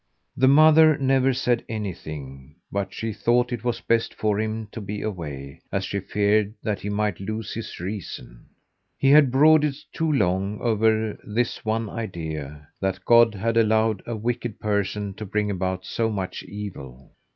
[0.35, 5.03] The mother never said anything, but she thought it was best for him to be
[5.03, 8.47] away, as she feared that he might lose his reason.
[8.97, 14.59] He had brooded too long over this one idea: that God had allowed a wicked
[14.59, 17.11] person to bring about so much evil.